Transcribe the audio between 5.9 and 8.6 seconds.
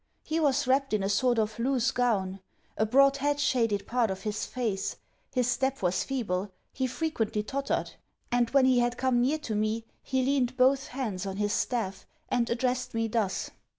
feeble; he frequently tottered; and,